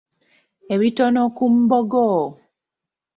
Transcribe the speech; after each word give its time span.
Ebitono 0.73 1.21
ku 1.35 1.43
Mbogo. 1.53 2.09